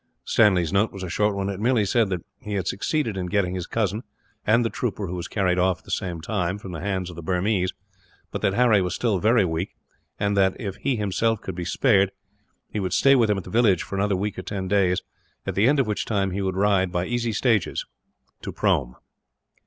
[0.25, 1.47] Stanley's note was a short one.
[1.47, 4.01] It merely said that he had succeeded in getting his cousin,
[4.47, 7.15] and the trooper who was carried off at the same time, from the hands of
[7.15, 7.71] the Burmese,
[8.31, 9.75] but that Harry was still very weak;
[10.19, 12.11] and that, if he himself could be spared,
[12.67, 15.03] he would stay with him at the village for another week or ten days,
[15.45, 17.85] at the end of which time he would ride, by easy stages,
[18.41, 18.95] to Prome.